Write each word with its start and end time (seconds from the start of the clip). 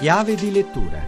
Chiave 0.00 0.34
di 0.34 0.50
lettura. 0.50 1.06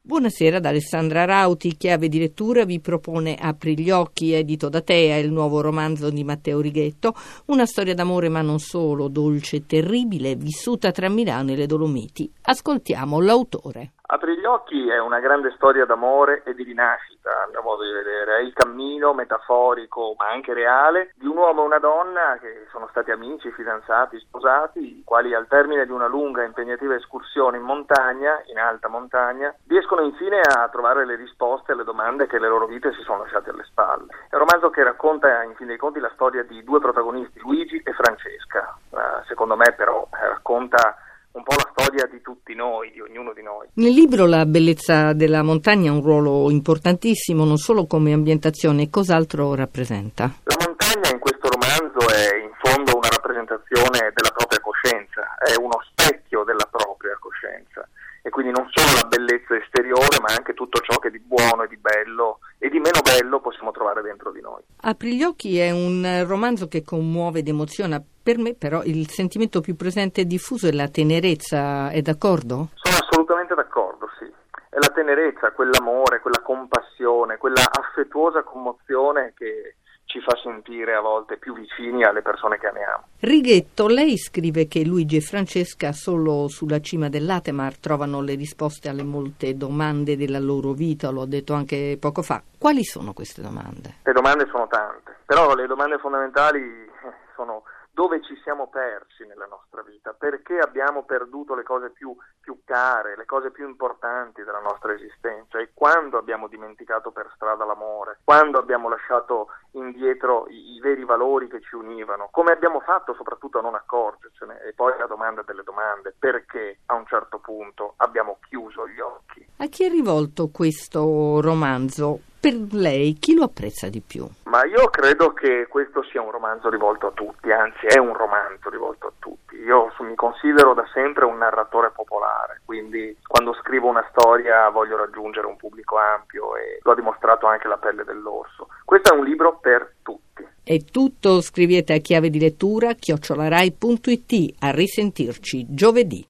Buonasera 0.00 0.58
da 0.60 0.70
Alessandra 0.70 1.26
Rauti, 1.26 1.76
chiave 1.76 2.08
di 2.08 2.18
lettura 2.18 2.64
vi 2.64 2.80
propone 2.80 3.34
Apri 3.34 3.78
gli 3.78 3.90
occhi, 3.90 4.32
edito 4.32 4.70
da 4.70 4.80
Tea, 4.80 5.18
il 5.18 5.30
nuovo 5.30 5.60
romanzo 5.60 6.08
di 6.08 6.24
Matteo 6.24 6.60
Righetto, 6.60 7.14
una 7.48 7.66
storia 7.66 7.92
d'amore 7.92 8.30
ma 8.30 8.40
non 8.40 8.60
solo, 8.60 9.08
dolce 9.08 9.56
e 9.56 9.66
terribile, 9.66 10.36
vissuta 10.36 10.90
tra 10.90 11.10
Milano 11.10 11.50
e 11.52 11.56
le 11.56 11.66
Dolomiti. 11.66 12.32
Ascoltiamo 12.40 13.20
l'autore. 13.20 13.92
Apri 14.12 14.36
gli 14.36 14.44
occhi 14.44 14.90
è 14.90 14.98
una 14.98 15.20
grande 15.20 15.52
storia 15.52 15.86
d'amore 15.86 16.42
e 16.44 16.52
di 16.52 16.64
rinascita, 16.64 17.30
a 17.30 17.48
mio 17.48 17.62
modo 17.62 17.82
di 17.82 17.92
vedere. 17.92 18.36
È 18.36 18.40
il 18.40 18.52
cammino 18.52 19.14
metaforico, 19.14 20.14
ma 20.18 20.28
anche 20.28 20.52
reale, 20.52 21.12
di 21.14 21.26
un 21.26 21.38
uomo 21.38 21.62
e 21.62 21.64
una 21.64 21.78
donna 21.78 22.36
che 22.38 22.66
sono 22.70 22.88
stati 22.90 23.10
amici, 23.10 23.50
fidanzati, 23.52 24.18
sposati, 24.18 24.98
i 24.98 25.02
quali 25.02 25.32
al 25.32 25.46
termine 25.48 25.86
di 25.86 25.92
una 25.92 26.08
lunga 26.08 26.42
e 26.42 26.44
impegnativa 26.44 26.94
escursione 26.94 27.56
in 27.56 27.62
montagna, 27.62 28.38
in 28.48 28.58
alta 28.58 28.88
montagna, 28.88 29.54
riescono 29.66 30.02
infine 30.02 30.40
a 30.40 30.68
trovare 30.68 31.06
le 31.06 31.16
risposte 31.16 31.72
alle 31.72 31.84
domande 31.84 32.26
che 32.26 32.38
le 32.38 32.48
loro 32.48 32.66
vite 32.66 32.92
si 32.92 33.00
sono 33.00 33.22
lasciate 33.22 33.48
alle 33.48 33.64
spalle. 33.64 34.12
È 34.28 34.34
un 34.34 34.40
romanzo 34.40 34.68
che 34.68 34.82
racconta, 34.82 35.42
in 35.44 35.54
fin 35.54 35.68
dei 35.68 35.78
conti, 35.78 36.00
la 36.00 36.12
storia 36.12 36.42
di 36.42 36.62
due 36.62 36.80
protagonisti, 36.80 37.40
Luigi 37.40 37.80
e 37.82 37.92
Francesca. 37.94 38.76
Uh, 38.90 39.24
secondo 39.24 39.56
me, 39.56 39.72
però, 39.72 40.06
racconta 40.10 40.98
un 41.32 41.44
po' 41.44 41.54
la 41.54 41.70
storia 41.72 42.04
di 42.52 42.54
noi, 42.54 42.90
di 42.92 43.00
ognuno 43.00 43.32
di 43.32 43.42
noi. 43.42 43.66
Nel 43.74 43.92
libro 43.92 44.26
La 44.26 44.44
bellezza 44.44 45.14
della 45.14 45.42
montagna 45.42 45.90
ha 45.90 45.94
un 45.94 46.02
ruolo 46.02 46.50
importantissimo, 46.50 47.44
non 47.44 47.56
solo 47.56 47.86
come 47.86 48.12
ambientazione, 48.12 48.90
cos'altro 48.90 49.54
rappresenta? 49.54 50.30
La 50.44 50.56
montagna 50.60 51.08
in 51.10 51.18
questo 51.18 51.48
romanzo 51.48 52.06
è 52.12 52.36
in 52.36 52.52
fondo 52.60 52.96
una 52.96 53.08
rappresentazione 53.08 54.12
della 54.12 54.32
propria 54.36 54.60
coscienza, 54.60 55.22
è 55.40 55.56
uno 55.56 55.80
specchio 55.90 56.44
della 56.44 56.68
propria 56.70 57.16
coscienza 57.18 57.88
e 58.20 58.30
quindi 58.30 58.52
non 58.52 58.68
solo 58.70 59.00
la 59.00 59.08
bellezza 59.08 59.56
esteriore 59.56 60.20
ma 60.20 60.32
anche 60.36 60.52
tutto 60.52 60.78
ciò 60.78 60.98
che 60.98 61.10
di 61.10 61.18
buono 61.18 61.64
e 61.64 61.68
di 61.68 61.76
bello 61.76 62.38
e 62.58 62.68
di 62.68 62.78
meno 62.78 63.00
bello 63.02 63.40
possiamo 63.40 63.72
trovare 63.72 64.02
dentro 64.02 64.30
di 64.30 64.40
noi. 64.40 64.62
Apri 64.82 65.16
gli 65.16 65.22
occhi 65.22 65.58
è 65.58 65.70
un 65.70 66.24
romanzo 66.26 66.68
che 66.68 66.84
commuove 66.84 67.40
ed 67.40 67.48
emoziona, 67.48 68.00
per 68.22 68.38
me 68.38 68.54
però 68.54 68.82
il 68.84 69.08
sentimento 69.08 69.60
più 69.60 69.74
presente 69.74 70.22
e 70.22 70.26
diffuso 70.26 70.68
è 70.68 70.72
la 70.72 70.88
tenerezza, 70.88 71.90
è 71.90 72.00
d'accordo? 72.00 72.68
Sono 72.74 72.96
assolutamente 73.00 73.54
d'accordo, 73.54 74.08
sì. 74.18 74.24
È 74.24 74.78
la 74.78 74.92
tenerezza, 74.94 75.52
quell'amore, 75.52 76.20
quella 76.20 76.40
compassione, 76.42 77.36
quella 77.36 77.62
affettuosa 77.70 78.42
commozione 78.42 79.34
che 79.36 79.76
ci 80.12 80.20
fa 80.20 80.36
sentire 80.42 80.94
a 80.94 81.00
volte 81.00 81.38
più 81.38 81.54
vicini 81.54 82.04
alle 82.04 82.20
persone 82.20 82.58
che 82.58 82.66
amiamo. 82.66 83.04
Righetto, 83.20 83.86
lei 83.86 84.18
scrive 84.18 84.68
che 84.68 84.84
Luigi 84.84 85.16
e 85.16 85.20
Francesca 85.20 85.92
solo 85.92 86.48
sulla 86.48 86.80
cima 86.80 87.08
dell'Atemar 87.08 87.78
trovano 87.78 88.20
le 88.20 88.34
risposte 88.34 88.90
alle 88.90 89.04
molte 89.04 89.56
domande 89.56 90.16
della 90.16 90.38
loro 90.38 90.72
vita, 90.72 91.08
l'ho 91.08 91.24
detto 91.24 91.54
anche 91.54 91.96
poco 91.98 92.20
fa. 92.20 92.42
Quali 92.58 92.84
sono 92.84 93.14
queste 93.14 93.40
domande? 93.40 93.96
Le 94.04 94.12
domande 94.12 94.46
sono 94.50 94.66
tante, 94.68 95.16
però 95.24 95.54
le 95.54 95.66
domande 95.66 95.96
fondamentali 95.96 96.60
eh, 96.60 97.12
sono 97.34 97.62
dove 97.92 98.22
ci 98.22 98.34
siamo 98.42 98.68
persi 98.68 99.26
nella 99.26 99.46
nostra 99.46 99.82
vita, 99.82 100.14
perché 100.14 100.58
abbiamo 100.58 101.04
perduto 101.04 101.54
le 101.54 101.62
cose 101.62 101.90
più, 101.90 102.16
più, 102.40 102.60
care, 102.64 103.16
le 103.16 103.26
cose 103.26 103.50
più 103.50 103.68
importanti 103.68 104.42
della 104.42 104.60
nostra 104.60 104.94
esistenza 104.94 105.58
e 105.58 105.72
quando 105.74 106.16
abbiamo 106.16 106.48
dimenticato 106.48 107.10
per 107.10 107.30
strada 107.34 107.66
l'amore, 107.66 108.20
quando 108.24 108.58
abbiamo 108.58 108.88
lasciato 108.88 109.48
indietro 109.72 110.46
i, 110.48 110.76
i 110.76 110.80
veri 110.80 111.04
valori 111.04 111.48
che 111.48 111.60
ci 111.60 111.74
univano, 111.74 112.28
come 112.30 112.52
abbiamo 112.52 112.80
fatto 112.80 113.12
soprattutto 113.14 113.58
a 113.58 113.62
non 113.62 113.74
accorgercene 113.74 114.62
e 114.62 114.72
poi 114.72 114.96
la 114.96 115.06
domanda 115.06 115.42
delle 115.42 115.62
domande, 115.62 116.14
perché 116.18 116.78
a 116.86 116.94
un 116.94 117.06
certo 117.06 117.40
punto 117.40 117.92
abbiamo 117.98 118.38
chiuso 118.48 118.88
gli 118.88 119.00
occhi. 119.00 119.46
A 119.58 119.66
chi 119.66 119.84
è 119.84 119.90
rivolto 119.90 120.48
questo 120.48 121.42
romanzo? 121.42 122.31
Per 122.42 122.54
lei 122.72 123.12
chi 123.20 123.36
lo 123.36 123.44
apprezza 123.44 123.88
di 123.88 124.02
più? 124.04 124.26
Ma 124.46 124.64
io 124.64 124.88
credo 124.90 125.32
che 125.32 125.68
questo 125.68 126.02
sia 126.02 126.20
un 126.20 126.32
romanzo 126.32 126.68
rivolto 126.70 127.06
a 127.06 127.12
tutti, 127.12 127.52
anzi 127.52 127.86
è 127.86 128.00
un 128.00 128.16
romanzo 128.16 128.68
rivolto 128.68 129.06
a 129.06 129.12
tutti. 129.20 129.54
Io 129.58 129.94
mi 130.00 130.16
considero 130.16 130.74
da 130.74 130.84
sempre 130.92 131.24
un 131.24 131.38
narratore 131.38 131.92
popolare, 131.94 132.60
quindi 132.64 133.16
quando 133.28 133.54
scrivo 133.54 133.86
una 133.86 134.04
storia 134.10 134.68
voglio 134.70 134.96
raggiungere 134.96 135.46
un 135.46 135.54
pubblico 135.54 135.96
ampio 135.98 136.56
e 136.56 136.80
lo 136.82 136.90
ha 136.90 136.94
dimostrato 136.96 137.46
anche 137.46 137.68
la 137.68 137.76
pelle 137.76 138.02
dell'orso. 138.02 138.66
Questo 138.84 139.14
è 139.14 139.16
un 139.16 139.22
libro 139.22 139.58
per 139.60 139.94
tutti. 140.02 140.44
È 140.64 140.82
tutto, 140.82 141.40
scrivete 141.42 141.92
a 141.92 141.98
chiave 141.98 142.28
di 142.28 142.40
lettura 142.40 142.94
chiocciolarai.it. 142.94 144.54
A 144.58 144.70
risentirci 144.72 145.66
giovedì. 145.68 146.20